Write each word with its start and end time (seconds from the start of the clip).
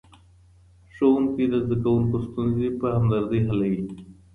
ښوونکی 0.93 1.45
د 1.49 1.53
زدهکوونکو 1.65 2.17
ستونزې 2.27 2.69
په 2.79 2.85
همدردۍ 2.95 3.39
حلوي. 3.47 3.83